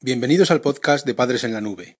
Bienvenidos 0.00 0.52
al 0.52 0.60
podcast 0.60 1.04
de 1.04 1.12
Padres 1.12 1.42
en 1.42 1.52
la 1.52 1.60
Nube. 1.60 1.98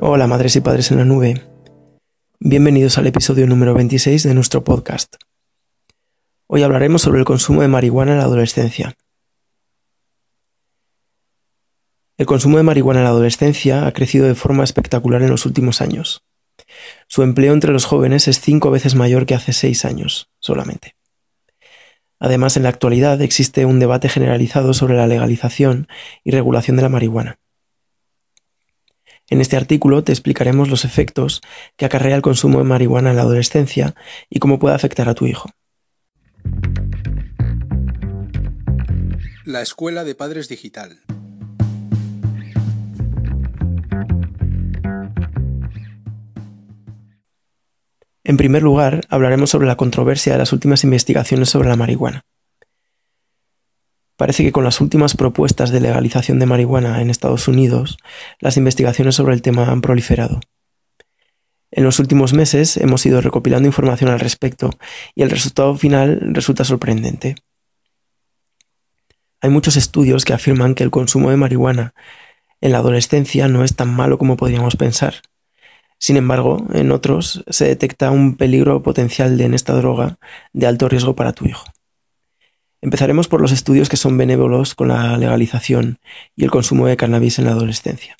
Hola 0.00 0.26
madres 0.26 0.56
y 0.56 0.60
padres 0.60 0.90
en 0.90 0.96
la 0.96 1.04
nube. 1.04 1.40
Bienvenidos 2.40 2.98
al 2.98 3.06
episodio 3.06 3.46
número 3.46 3.72
26 3.72 4.24
de 4.24 4.34
nuestro 4.34 4.64
podcast. 4.64 5.14
Hoy 6.48 6.64
hablaremos 6.64 7.02
sobre 7.02 7.20
el 7.20 7.24
consumo 7.24 7.62
de 7.62 7.68
marihuana 7.68 8.10
en 8.10 8.18
la 8.18 8.24
adolescencia. 8.24 8.96
El 12.16 12.26
consumo 12.26 12.56
de 12.56 12.64
marihuana 12.64 12.98
en 12.98 13.04
la 13.04 13.10
adolescencia 13.10 13.86
ha 13.86 13.92
crecido 13.92 14.26
de 14.26 14.34
forma 14.34 14.64
espectacular 14.64 15.22
en 15.22 15.30
los 15.30 15.46
últimos 15.46 15.80
años. 15.80 16.24
Su 17.06 17.22
empleo 17.22 17.52
entre 17.52 17.72
los 17.72 17.84
jóvenes 17.84 18.28
es 18.28 18.40
cinco 18.40 18.70
veces 18.70 18.94
mayor 18.94 19.26
que 19.26 19.34
hace 19.34 19.52
seis 19.52 19.84
años 19.84 20.30
solamente. 20.38 20.96
Además, 22.18 22.56
en 22.56 22.62
la 22.62 22.70
actualidad 22.70 23.20
existe 23.20 23.66
un 23.66 23.78
debate 23.78 24.08
generalizado 24.08 24.74
sobre 24.74 24.96
la 24.96 25.06
legalización 25.06 25.88
y 26.24 26.30
regulación 26.30 26.76
de 26.76 26.82
la 26.82 26.88
marihuana. 26.88 27.38
En 29.28 29.40
este 29.40 29.56
artículo 29.56 30.04
te 30.04 30.12
explicaremos 30.12 30.68
los 30.68 30.84
efectos 30.84 31.42
que 31.76 31.84
acarrea 31.84 32.14
el 32.14 32.22
consumo 32.22 32.58
de 32.58 32.64
marihuana 32.64 33.10
en 33.10 33.16
la 33.16 33.22
adolescencia 33.22 33.94
y 34.30 34.38
cómo 34.38 34.58
puede 34.58 34.76
afectar 34.76 35.08
a 35.08 35.14
tu 35.14 35.26
hijo. 35.26 35.50
La 39.44 39.62
Escuela 39.62 40.04
de 40.04 40.14
Padres 40.14 40.48
Digital. 40.48 41.00
En 48.28 48.36
primer 48.36 48.60
lugar, 48.60 49.02
hablaremos 49.08 49.50
sobre 49.50 49.68
la 49.68 49.76
controversia 49.76 50.32
de 50.32 50.40
las 50.40 50.52
últimas 50.52 50.82
investigaciones 50.82 51.48
sobre 51.48 51.68
la 51.68 51.76
marihuana. 51.76 52.26
Parece 54.16 54.42
que 54.42 54.50
con 54.50 54.64
las 54.64 54.80
últimas 54.80 55.16
propuestas 55.16 55.70
de 55.70 55.78
legalización 55.78 56.40
de 56.40 56.46
marihuana 56.46 57.00
en 57.00 57.08
Estados 57.08 57.46
Unidos, 57.46 57.98
las 58.40 58.56
investigaciones 58.56 59.14
sobre 59.14 59.32
el 59.32 59.42
tema 59.42 59.70
han 59.70 59.80
proliferado. 59.80 60.40
En 61.70 61.84
los 61.84 62.00
últimos 62.00 62.32
meses 62.32 62.76
hemos 62.78 63.06
ido 63.06 63.20
recopilando 63.20 63.68
información 63.68 64.10
al 64.10 64.18
respecto 64.18 64.70
y 65.14 65.22
el 65.22 65.30
resultado 65.30 65.76
final 65.76 66.18
resulta 66.32 66.64
sorprendente. 66.64 67.36
Hay 69.40 69.50
muchos 69.50 69.76
estudios 69.76 70.24
que 70.24 70.32
afirman 70.32 70.74
que 70.74 70.82
el 70.82 70.90
consumo 70.90 71.30
de 71.30 71.36
marihuana 71.36 71.94
en 72.60 72.72
la 72.72 72.78
adolescencia 72.78 73.46
no 73.46 73.62
es 73.62 73.76
tan 73.76 73.94
malo 73.94 74.18
como 74.18 74.36
podríamos 74.36 74.74
pensar. 74.74 75.22
Sin 75.98 76.16
embargo, 76.16 76.66
en 76.72 76.92
otros 76.92 77.44
se 77.48 77.64
detecta 77.66 78.10
un 78.10 78.36
peligro 78.36 78.82
potencial 78.82 79.40
en 79.40 79.54
esta 79.54 79.74
droga 79.74 80.18
de 80.52 80.66
alto 80.66 80.88
riesgo 80.88 81.16
para 81.16 81.32
tu 81.32 81.46
hijo. 81.46 81.64
Empezaremos 82.82 83.28
por 83.28 83.40
los 83.40 83.52
estudios 83.52 83.88
que 83.88 83.96
son 83.96 84.16
benévolos 84.18 84.74
con 84.74 84.88
la 84.88 85.16
legalización 85.16 85.98
y 86.36 86.44
el 86.44 86.50
consumo 86.50 86.86
de 86.86 86.96
cannabis 86.96 87.38
en 87.38 87.46
la 87.46 87.52
adolescencia. 87.52 88.16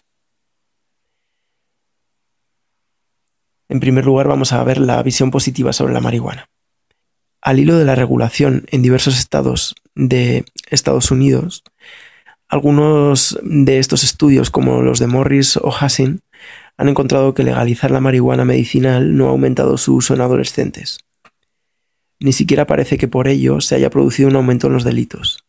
En 3.69 3.81
primer 3.81 4.07
lugar, 4.07 4.29
vamos 4.29 4.53
a 4.53 4.65
ver 4.65 4.79
la 4.79 5.03
visión 5.03 5.31
positiva 5.31 5.73
sobre 5.73 5.93
la 5.93 6.01
marihuana. 6.01 6.49
Al 7.43 7.59
hilo 7.59 7.77
de 7.77 7.85
la 7.85 7.95
regulación 7.95 8.67
en 8.71 8.83
diversos 8.83 9.19
estados 9.19 9.75
de 9.95 10.45
Estados 10.71 11.11
Unidos, 11.11 11.63
algunos 12.49 13.39
de 13.43 13.79
estos 13.79 14.05
estudios, 14.05 14.51
como 14.51 14.83
los 14.83 14.99
de 14.99 15.09
Morris 15.09 15.57
o 15.57 15.73
Hassin, 15.73 16.21
han 16.77 16.89
encontrado 16.89 17.35
que 17.35 17.43
legalizar 17.43 17.91
la 17.91 18.01
marihuana 18.01 18.45
medicinal 18.45 19.17
no 19.17 19.27
ha 19.27 19.31
aumentado 19.31 19.79
su 19.79 19.95
uso 19.95 20.15
en 20.15 20.21
adolescentes. 20.21 20.99
Ni 22.21 22.33
siquiera 22.33 22.67
parece 22.67 22.99
que 22.99 23.09
por 23.09 23.29
ello 23.29 23.61
se 23.61 23.75
haya 23.75 23.91
producido 23.91 24.29
un 24.29 24.37
aumento 24.37 24.67
en 24.67 24.73
los 24.75 24.85
delitos. 24.85 25.45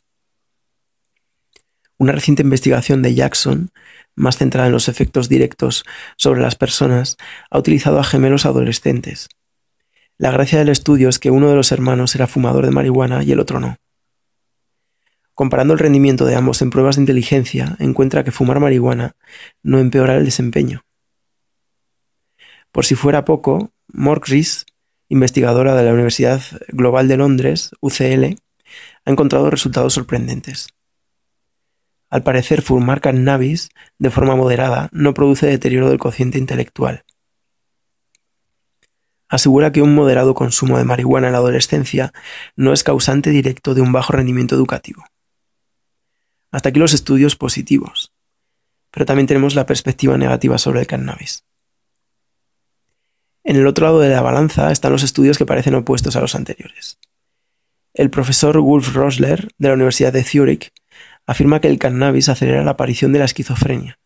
Una 1.98 2.11
reciente 2.11 2.43
investigación 2.43 3.02
de 3.02 3.16
Jackson, 3.16 3.71
más 4.16 4.37
centrada 4.37 4.67
en 4.67 4.73
los 4.73 4.87
efectos 4.87 5.30
directos 5.30 5.83
sobre 6.16 6.42
las 6.42 6.55
personas, 6.55 7.17
ha 7.49 7.58
utilizado 7.58 7.99
a 7.99 8.04
gemelos 8.04 8.45
adolescentes. 8.45 9.30
La 10.17 10.32
gracia 10.32 10.60
del 10.60 10.70
estudio 10.70 11.10
es 11.10 11.20
que 11.20 11.32
uno 11.32 11.49
de 11.49 11.55
los 11.55 11.71
hermanos 11.71 12.16
era 12.16 12.27
fumador 12.27 12.66
de 12.66 12.71
marihuana 12.71 13.23
y 13.23 13.32
el 13.32 13.39
otro 13.39 13.60
no. 13.60 13.77
Comparando 15.33 15.73
el 15.73 15.80
rendimiento 15.80 16.26
de 16.26 16.36
ambos 16.36 16.61
en 16.64 16.71
pruebas 16.71 16.95
de 16.95 17.04
inteligencia, 17.04 17.76
encuentra 17.80 18.23
que 18.23 18.32
fumar 18.32 18.60
marihuana 18.60 19.16
no 19.61 19.77
empeora 19.77 20.16
el 20.16 20.26
desempeño. 20.26 20.86
Por 22.77 22.86
si 22.86 22.93
fuera 22.93 23.26
poco, 23.26 23.71
Morris, 23.88 24.67
investigadora 25.10 25.73
de 25.73 25.83
la 25.83 25.93
Universidad 25.93 26.43
Global 26.67 27.08
de 27.08 27.17
Londres, 27.17 27.71
UCL, 27.82 28.36
ha 29.04 29.10
encontrado 29.10 29.49
resultados 29.49 29.93
sorprendentes. 29.93 30.67
Al 32.11 32.21
parecer, 32.21 32.61
fumar 32.61 33.02
cannabis 33.02 33.70
de 33.98 34.11
forma 34.11 34.36
moderada 34.36 34.89
no 34.92 35.16
produce 35.16 35.48
deterioro 35.48 35.89
del 35.89 35.98
cociente 35.98 36.37
intelectual. 36.37 37.04
Asegura 39.27 39.71
que 39.71 39.82
un 39.82 39.95
moderado 39.95 40.36
consumo 40.36 40.77
de 40.77 40.83
marihuana 40.83 41.30
en 41.30 41.33
la 41.33 41.39
adolescencia 41.39 42.14
no 42.55 42.73
es 42.73 42.83
causante 42.83 43.32
directo 43.32 43.73
de 43.73 43.82
un 43.82 43.92
bajo 43.92 44.14
rendimiento 44.14 44.54
educativo. 44.54 45.04
Hasta 46.52 46.70
aquí 46.70 46.80
los 46.80 46.93
estudios 46.93 47.36
positivos, 47.36 48.14
pero 48.92 49.08
también 49.08 49.26
tenemos 49.26 49.55
la 49.55 49.66
perspectiva 49.66 50.16
negativa 50.20 50.60
sobre 50.60 50.82
el 50.82 50.86
cannabis. 50.86 51.46
En 53.47 53.55
el 53.55 53.65
otro 53.65 53.85
lado 53.85 54.02
de 54.02 54.09
la 54.09 54.21
balanza 54.21 54.73
están 54.73 54.91
los 54.91 55.03
estudios 55.03 55.37
que 55.37 55.45
parecen 55.45 55.73
opuestos 55.73 56.17
a 56.17 56.19
los 56.19 56.35
anteriores. 56.35 56.99
El 57.93 58.09
profesor 58.09 58.59
Wolf 58.59 58.93
Rosler, 58.93 59.47
de 59.58 59.69
la 59.69 59.75
Universidad 59.75 60.11
de 60.11 60.25
Zurich, 60.25 60.73
afirma 61.25 61.61
que 61.61 61.69
el 61.69 61.80
cannabis 61.80 62.27
acelera 62.27 62.65
la 62.65 62.71
aparición 62.71 63.13
de 63.13 63.19
la 63.19 63.25
esquizofrenia. 63.25 63.99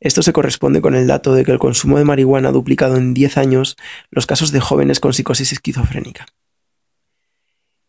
Esto 0.00 0.20
se 0.20 0.34
corresponde 0.34 0.82
con 0.82 0.94
el 0.94 1.06
dato 1.06 1.32
de 1.32 1.46
que 1.46 1.52
el 1.52 1.58
consumo 1.58 1.96
de 1.96 2.04
marihuana 2.04 2.50
ha 2.50 2.52
duplicado 2.52 2.96
en 2.96 3.14
10 3.14 3.38
años 3.38 3.78
los 4.10 4.26
casos 4.26 4.52
de 4.52 4.60
jóvenes 4.60 5.00
con 5.00 5.14
psicosis 5.14 5.52
esquizofrénica. 5.52 6.26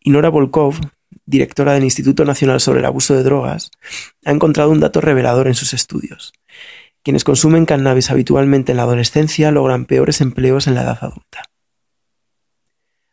Inora 0.00 0.30
Volkov, 0.30 0.80
directora 1.26 1.74
del 1.74 1.84
Instituto 1.84 2.24
Nacional 2.24 2.62
sobre 2.62 2.78
el 2.78 2.86
Abuso 2.86 3.14
de 3.14 3.22
Drogas, 3.22 3.70
ha 4.24 4.30
encontrado 4.30 4.70
un 4.70 4.80
dato 4.80 5.02
revelador 5.02 5.46
en 5.46 5.54
sus 5.54 5.74
estudios, 5.74 6.32
quienes 7.08 7.24
consumen 7.24 7.64
cannabis 7.64 8.10
habitualmente 8.10 8.72
en 8.72 8.76
la 8.76 8.82
adolescencia 8.82 9.50
logran 9.50 9.86
peores 9.86 10.20
empleos 10.20 10.66
en 10.66 10.74
la 10.74 10.82
edad 10.82 10.98
adulta. 11.00 11.44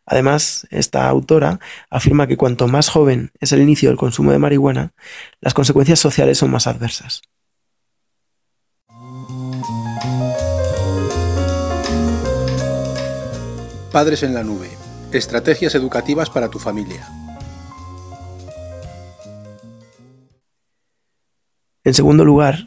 Además, 0.06 0.68
esta 0.70 1.08
autora 1.08 1.62
afirma 1.90 2.28
que 2.28 2.36
cuanto 2.36 2.68
más 2.68 2.90
joven 2.90 3.32
es 3.40 3.54
el 3.54 3.62
inicio 3.62 3.88
del 3.88 3.98
consumo 3.98 4.34
de 4.34 4.38
marihuana, 4.38 4.92
las 5.40 5.54
consecuencias 5.54 5.98
sociales 5.98 6.38
son 6.38 6.52
más 6.52 6.68
adversas. 6.68 7.22
Padres 13.94 14.24
en 14.24 14.34
la 14.34 14.44
nube. 14.44 14.72
Estrategias 15.14 15.74
educativas 15.74 16.30
para 16.30 16.50
tu 16.50 16.60
familia. 16.60 17.08
En 21.86 21.94
segundo 21.94 22.26
lugar, 22.26 22.66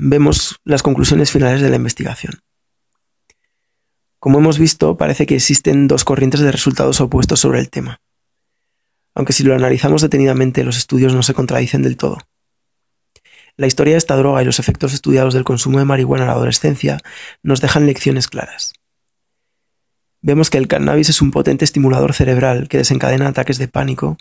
vemos 0.00 0.60
las 0.64 0.84
conclusiones 0.84 1.32
finales 1.32 1.60
de 1.60 1.70
la 1.70 1.76
investigación. 1.76 2.34
Como 4.20 4.38
hemos 4.38 4.56
visto, 4.58 4.96
parece 4.96 5.26
que 5.26 5.34
existen 5.34 5.88
dos 5.88 6.04
corrientes 6.04 6.40
de 6.40 6.52
resultados 6.52 7.00
opuestos 7.00 7.40
sobre 7.40 7.58
el 7.58 7.68
tema. 7.68 8.00
Aunque 9.16 9.32
si 9.32 9.42
lo 9.42 9.56
analizamos 9.56 10.00
detenidamente, 10.02 10.62
los 10.62 10.76
estudios 10.76 11.14
no 11.14 11.24
se 11.24 11.34
contradicen 11.34 11.82
del 11.82 11.96
todo. 11.96 12.18
La 13.56 13.66
historia 13.66 13.94
de 13.94 13.98
esta 13.98 14.14
droga 14.14 14.40
y 14.40 14.44
los 14.44 14.60
efectos 14.60 14.94
estudiados 14.94 15.34
del 15.34 15.42
consumo 15.42 15.80
de 15.80 15.84
marihuana 15.84 16.22
en 16.22 16.28
la 16.28 16.34
adolescencia 16.34 16.98
nos 17.42 17.60
dejan 17.60 17.86
lecciones 17.86 18.28
claras. 18.28 18.74
Vemos 20.20 20.48
que 20.48 20.58
el 20.58 20.68
cannabis 20.68 21.08
es 21.08 21.20
un 21.20 21.32
potente 21.32 21.64
estimulador 21.64 22.14
cerebral 22.14 22.68
que 22.68 22.78
desencadena 22.78 23.26
ataques 23.26 23.58
de 23.58 23.66
pánico, 23.66 24.16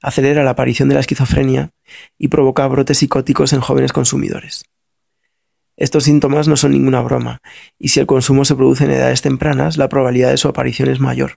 acelera 0.00 0.44
la 0.44 0.50
aparición 0.50 0.88
de 0.88 0.94
la 0.94 1.00
esquizofrenia 1.00 1.70
y 2.16 2.28
provoca 2.28 2.66
brotes 2.68 2.98
psicóticos 2.98 3.52
en 3.52 3.60
jóvenes 3.60 3.92
consumidores. 3.92 4.64
Estos 5.76 6.04
síntomas 6.04 6.48
no 6.48 6.56
son 6.56 6.72
ninguna 6.72 7.02
broma, 7.02 7.42
y 7.78 7.88
si 7.88 8.00
el 8.00 8.06
consumo 8.06 8.44
se 8.46 8.54
produce 8.54 8.84
en 8.84 8.92
edades 8.92 9.20
tempranas, 9.20 9.76
la 9.76 9.90
probabilidad 9.90 10.30
de 10.30 10.38
su 10.38 10.48
aparición 10.48 10.88
es 10.88 11.00
mayor. 11.00 11.36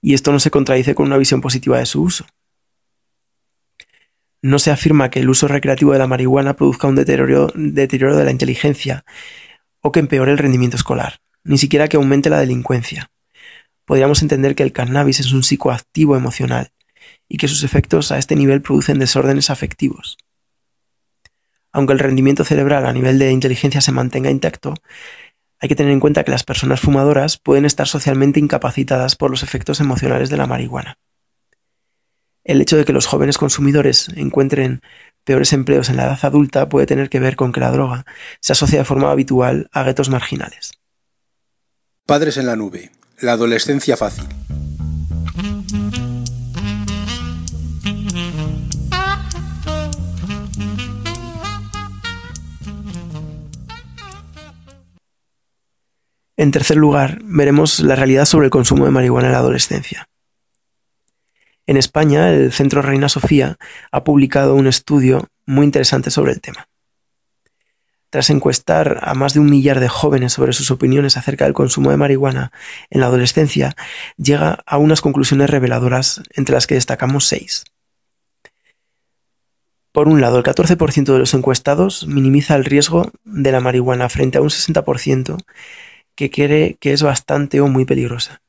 Y 0.00 0.14
esto 0.14 0.32
no 0.32 0.40
se 0.40 0.50
contradice 0.50 0.94
con 0.94 1.06
una 1.06 1.18
visión 1.18 1.42
positiva 1.42 1.78
de 1.78 1.86
su 1.86 2.02
uso. 2.02 2.26
No 4.40 4.58
se 4.58 4.70
afirma 4.70 5.10
que 5.10 5.20
el 5.20 5.28
uso 5.28 5.46
recreativo 5.46 5.92
de 5.92 5.98
la 5.98 6.08
marihuana 6.08 6.56
produzca 6.56 6.88
un 6.88 6.96
deterioro, 6.96 7.48
de 7.54 8.24
la 8.24 8.30
inteligencia 8.30 9.04
o 9.80 9.92
que 9.92 10.00
empeore 10.00 10.32
el 10.32 10.38
rendimiento 10.38 10.76
escolar, 10.76 11.20
ni 11.44 11.58
siquiera 11.58 11.88
que 11.88 11.96
aumente 11.96 12.30
la 12.30 12.40
delincuencia. 12.40 13.10
Podríamos 13.84 14.22
entender 14.22 14.54
que 14.54 14.62
el 14.62 14.72
cannabis 14.72 15.20
es 15.20 15.32
un 15.32 15.42
psicoactivo 15.42 16.16
emocional 16.16 16.72
y 17.28 17.36
que 17.36 17.48
sus 17.48 17.62
efectos 17.62 18.10
a 18.10 18.18
este 18.18 18.34
nivel 18.34 18.62
producen 18.62 18.98
desórdenes 18.98 19.50
afectivos. 19.50 20.16
Aunque 21.72 21.94
el 21.94 21.98
rendimiento 21.98 22.44
cerebral 22.44 22.86
a 22.86 22.92
nivel 22.92 23.18
de 23.18 23.32
inteligencia 23.32 23.80
se 23.80 23.92
mantenga 23.92 24.30
intacto, 24.30 24.74
Hay 25.58 25.68
que 25.68 25.76
tener 25.76 25.92
en 25.92 26.00
cuenta 26.00 26.24
que 26.24 26.32
las 26.32 26.42
personas 26.42 26.80
fumadoras 26.80 27.38
pueden 27.38 27.64
estar 27.64 27.86
socialmente 27.86 28.40
incapacitadas 28.40 29.14
por 29.14 29.30
los 29.30 29.44
efectos 29.44 29.78
emocionales 29.78 30.28
de 30.28 30.36
la 30.36 30.48
marihuana. 30.48 30.98
El 32.42 32.60
hecho 32.60 32.76
de 32.76 32.84
que 32.84 32.92
los 32.92 33.06
jóvenes 33.06 33.38
consumidores 33.38 34.08
encuentren 34.16 34.82
peores 35.22 35.52
empleos 35.52 35.88
en 35.88 35.98
la 35.98 36.06
edad 36.06 36.18
adulta 36.22 36.68
puede 36.68 36.86
tener 36.86 37.08
que 37.08 37.20
ver 37.20 37.36
con 37.36 37.52
que 37.52 37.60
la 37.60 37.70
droga 37.70 38.04
se 38.40 38.52
asocia 38.54 38.80
de 38.80 38.84
forma 38.84 39.12
habitual 39.12 39.68
a 39.70 39.84
guetos 39.84 40.08
marginales. 40.08 40.72
Padres 42.06 42.36
en 42.36 42.46
la 42.46 42.56
nube. 42.56 42.90
La 43.20 43.34
adolescencia 43.34 43.96
fácil. 43.96 44.24
En 56.42 56.50
tercer 56.50 56.76
lugar, 56.76 57.20
veremos 57.22 57.78
la 57.78 57.94
realidad 57.94 58.24
sobre 58.24 58.46
el 58.46 58.50
consumo 58.50 58.84
de 58.84 58.90
marihuana 58.90 59.28
en 59.28 59.32
la 59.32 59.38
adolescencia. 59.38 60.08
En 61.68 61.76
España, 61.76 62.30
el 62.30 62.50
Centro 62.50 62.82
Reina 62.82 63.08
Sofía 63.08 63.58
ha 63.92 64.02
publicado 64.02 64.56
un 64.56 64.66
estudio 64.66 65.28
muy 65.46 65.64
interesante 65.64 66.10
sobre 66.10 66.32
el 66.32 66.40
tema. 66.40 66.66
Tras 68.10 68.28
encuestar 68.28 68.98
a 69.02 69.14
más 69.14 69.34
de 69.34 69.38
un 69.38 69.50
millar 69.50 69.78
de 69.78 69.86
jóvenes 69.86 70.32
sobre 70.32 70.52
sus 70.52 70.72
opiniones 70.72 71.16
acerca 71.16 71.44
del 71.44 71.54
consumo 71.54 71.92
de 71.92 71.96
marihuana 71.96 72.50
en 72.90 72.98
la 72.98 73.06
adolescencia, 73.06 73.76
llega 74.16 74.64
a 74.66 74.78
unas 74.78 75.00
conclusiones 75.00 75.48
reveladoras 75.48 76.24
entre 76.34 76.56
las 76.56 76.66
que 76.66 76.74
destacamos 76.74 77.24
seis. 77.24 77.62
Por 79.92 80.08
un 80.08 80.20
lado, 80.20 80.38
el 80.38 80.42
14% 80.42 81.12
de 81.12 81.18
los 81.20 81.34
encuestados 81.34 82.04
minimiza 82.08 82.56
el 82.56 82.64
riesgo 82.64 83.12
de 83.22 83.52
la 83.52 83.60
marihuana 83.60 84.08
frente 84.08 84.38
a 84.38 84.40
un 84.40 84.48
60% 84.48 85.38
que 86.14 86.30
cree 86.30 86.76
que 86.80 86.92
es 86.92 87.02
bastante 87.02 87.60
o 87.60 87.68
muy 87.68 87.84
peligrosa. 87.84 88.42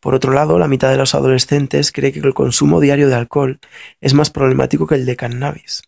Por 0.00 0.14
otro 0.14 0.32
lado, 0.32 0.58
la 0.58 0.68
mitad 0.68 0.90
de 0.90 0.96
los 0.96 1.14
adolescentes 1.14 1.92
cree 1.92 2.12
que 2.12 2.18
el 2.18 2.34
consumo 2.34 2.80
diario 2.80 3.08
de 3.08 3.14
alcohol 3.14 3.60
es 4.00 4.14
más 4.14 4.30
problemático 4.30 4.86
que 4.86 4.96
el 4.96 5.06
de 5.06 5.16
cannabis. 5.16 5.82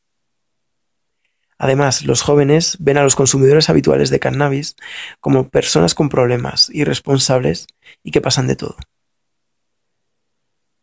Además, 1.59 2.05
los 2.05 2.23
jóvenes 2.23 2.77
ven 2.79 2.97
a 2.97 3.03
los 3.03 3.17
consumidores 3.17 3.71
habituales 3.71 4.11
de 4.11 4.21
cannabis 4.21 4.77
como 5.21 5.49
personas 5.49 5.95
con 5.95 6.09
problemas, 6.09 6.71
irresponsables 6.73 7.67
y 8.03 8.11
que 8.11 8.21
pasan 8.21 8.47
de 8.47 8.57
todo. 8.57 8.77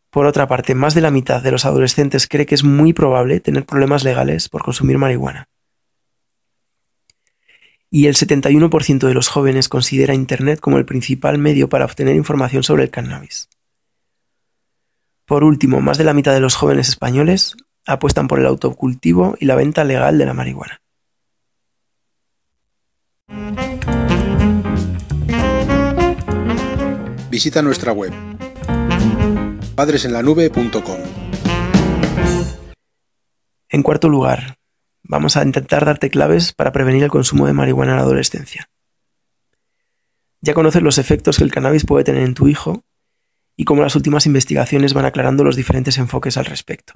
Por 0.09 0.25
otra 0.25 0.48
parte, 0.48 0.75
más 0.75 0.94
de 0.94 1.01
la 1.01 1.12
mitad 1.12 1.42
de 1.42 1.51
los 1.51 1.65
adolescentes 1.65 2.27
cree 2.27 2.45
que 2.45 2.56
es 2.56 2.65
muy 2.65 2.92
probable 2.92 3.39
tener 3.39 3.65
problemas 3.65 4.03
legales 4.03 4.50
por 4.50 4.63
consumir 4.63 4.98
marihuana 4.98 5.50
y 7.94 8.08
el 8.08 8.16
71% 8.16 9.06
de 9.06 9.14
los 9.14 9.28
jóvenes 9.28 9.68
considera 9.68 10.16
Internet 10.16 10.62
como 10.62 10.78
el 10.78 10.86
principal 10.86 11.38
medio 11.38 11.68
para 11.68 11.84
obtener 11.86 12.16
información 12.16 12.64
sobre 12.64 12.84
el 12.84 12.90
cannabis. 12.90 13.50
Por 15.26 15.44
último, 15.44 15.82
más 15.82 15.98
de 15.98 16.06
la 16.06 16.14
mitad 16.14 16.34
de 16.34 16.40
los 16.40 16.56
jóvenes 16.56 16.88
españoles 16.88 17.56
apuestan 17.86 18.30
por 18.30 18.40
el 18.40 18.46
autocultivo 18.46 19.36
y 19.40 19.46
la 19.46 19.56
venta 19.56 19.84
legal 19.84 20.18
de 20.18 20.26
la 20.26 20.34
marihuana. 20.34 20.82
Visita 27.30 27.62
nuestra 27.62 27.92
web 27.92 28.14
padresenlanube.com. 29.76 31.00
En 33.70 33.84
cuarto 33.84 34.10
lugar, 34.10 34.58
vamos 35.03 35.38
a 35.38 35.44
intentar 35.44 35.86
darte 35.86 36.09
claves 36.09 36.53
para 36.53 36.71
prevenir 36.71 37.03
el 37.03 37.09
consumo 37.09 37.48
de 37.48 37.53
marihuana 37.53 37.92
en 37.92 37.98
la 37.98 38.03
adolescencia. 38.03 38.69
Ya 40.42 40.53
conoces 40.53 40.81
los 40.81 40.98
efectos 40.98 41.38
que 41.38 41.44
el 41.44 41.51
cannabis 41.51 41.86
puede 41.86 42.03
tener 42.03 42.24
en 42.24 42.33
tu 42.33 42.48
hijo 42.48 42.83
y 43.56 43.65
cómo 43.65 43.83
las 43.83 43.95
últimas 43.95 44.25
investigaciones 44.25 44.94
van 44.94 45.06
aclarando 45.06 45.44
los 45.44 45.56
diferentes 45.56 45.98
enfoques 45.98 46.38
al 46.38 46.45
respecto. 46.45 46.94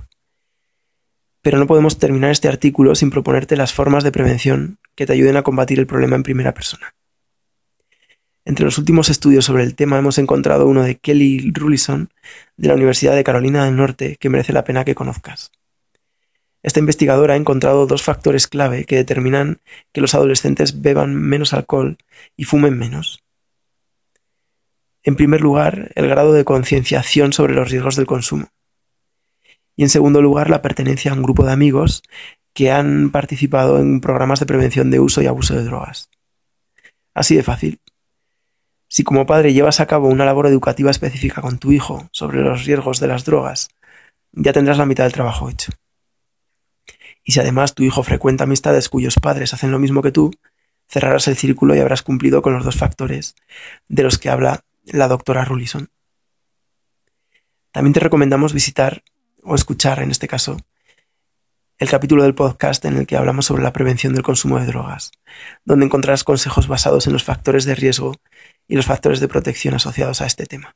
Pero 1.42 1.60
no 1.60 1.68
podemos 1.68 2.00
terminar 2.00 2.32
este 2.32 2.48
artículo 2.48 2.96
sin 2.96 3.12
proponerte 3.12 3.56
las 3.56 3.72
formas 3.72 4.04
de 4.04 4.12
prevención 4.12 4.80
que 4.96 5.06
te 5.06 5.14
ayuden 5.14 5.38
a 5.38 5.44
combatir 5.44 5.78
el 5.78 5.86
problema 5.86 6.16
en 6.16 6.24
primera 6.24 6.56
persona. 6.56 6.96
Entre 8.46 8.66
los 8.66 8.78
últimos 8.78 9.10
estudios 9.10 9.46
sobre 9.46 9.64
el 9.64 9.76
tema 9.76 9.98
hemos 9.98 10.18
encontrado 10.18 10.68
uno 10.68 10.84
de 10.84 10.96
Kelly 10.96 11.52
Rulison 11.52 12.10
de 12.58 12.68
la 12.68 12.76
Universidad 12.76 13.16
de 13.16 13.24
Carolina 13.24 13.66
del 13.66 13.76
Norte 13.76 14.18
que 14.20 14.30
merece 14.30 14.54
la 14.54 14.64
pena 14.64 14.86
que 14.86 14.96
conozcas. 14.96 15.52
Esta 16.66 16.80
investigadora 16.80 17.36
ha 17.36 17.38
encontrado 17.38 17.86
dos 17.86 18.02
factores 18.02 18.48
clave 18.48 18.86
que 18.86 18.96
determinan 18.96 19.60
que 19.94 20.02
los 20.02 20.16
adolescentes 20.16 20.82
beban 20.82 21.14
menos 21.14 21.54
alcohol 21.54 22.00
y 22.36 22.46
fumen 22.46 22.76
menos. 22.76 23.24
En 25.04 25.16
primer 25.16 25.42
lugar, 25.42 25.92
el 25.94 26.08
grado 26.08 26.34
de 26.34 26.44
concienciación 26.44 27.34
sobre 27.34 27.54
los 27.54 27.70
riesgos 27.70 27.98
del 27.98 28.08
consumo. 28.08 28.48
Y 29.76 29.84
en 29.84 29.90
segundo 29.90 30.24
lugar, 30.24 30.50
la 30.50 30.64
pertenencia 30.64 31.12
a 31.12 31.14
un 31.14 31.22
grupo 31.22 31.46
de 31.46 31.52
amigos 31.52 32.02
que 32.56 32.72
han 32.72 33.12
participado 33.12 33.78
en 33.78 34.02
programas 34.02 34.40
de 34.40 34.48
prevención 34.48 34.90
de 34.90 35.00
uso 35.00 35.22
y 35.22 35.28
abuso 35.28 35.54
de 35.54 35.66
drogas. 35.66 36.10
Así 37.14 37.36
de 37.36 37.44
fácil. 37.44 37.80
Si 38.88 39.04
como 39.04 39.28
padre 39.28 39.54
llevas 39.54 39.82
a 39.82 39.86
cabo 39.86 40.08
una 40.08 40.26
labor 40.26 40.48
educativa 40.48 40.90
específica 40.90 41.44
con 41.44 41.60
tu 41.60 41.72
hijo 41.72 42.10
sobre 42.12 42.42
los 42.42 42.66
riesgos 42.66 43.00
de 43.00 43.08
las 43.08 43.24
drogas, 43.24 43.70
ya 44.32 44.52
tendrás 44.52 44.80
la 44.80 44.88
mitad 44.88 45.04
del 45.04 45.14
trabajo 45.14 45.48
hecho. 45.48 45.72
Y 47.26 47.34
si 47.34 47.40
además 47.40 47.74
tu 47.74 47.84
hijo 47.84 48.04
frecuenta 48.04 48.46
amistades 48.46 48.88
cuyos 48.88 49.16
padres 49.16 49.54
hacen 49.54 49.72
lo 49.72 49.80
mismo 49.80 50.02
que 50.04 50.12
tú, 50.12 50.32
cerrarás 50.88 51.28
el 51.28 51.36
círculo 51.36 51.76
y 51.76 51.80
habrás 51.80 52.04
cumplido 52.04 52.42
con 52.42 52.54
los 52.54 52.64
dos 52.64 52.78
factores 52.78 53.36
de 53.90 54.04
los 54.04 54.20
que 54.20 54.30
habla 54.30 54.62
la 54.86 55.08
doctora 55.08 55.44
Rullison. 55.44 55.90
También 57.72 57.94
te 57.94 58.00
recomendamos 58.00 58.54
visitar 58.54 59.04
o 59.44 59.56
escuchar, 59.56 60.00
en 60.02 60.12
este 60.12 60.28
caso, 60.28 60.58
el 61.78 61.90
capítulo 61.90 62.24
del 62.24 62.36
podcast 62.36 62.86
en 62.86 62.96
el 62.96 63.08
que 63.08 63.18
hablamos 63.18 63.48
sobre 63.48 63.64
la 63.64 63.74
prevención 63.74 64.14
del 64.14 64.24
consumo 64.24 64.60
de 64.60 64.68
drogas, 64.68 65.12
donde 65.66 65.86
encontrarás 65.86 66.24
consejos 66.24 66.68
basados 66.68 67.08
en 67.08 67.14
los 67.14 67.24
factores 67.24 67.66
de 67.66 67.76
riesgo 67.76 68.16
y 68.68 68.76
los 68.76 68.86
factores 68.86 69.20
de 69.20 69.28
protección 69.28 69.74
asociados 69.74 70.22
a 70.22 70.28
este 70.28 70.46
tema. 70.46 70.76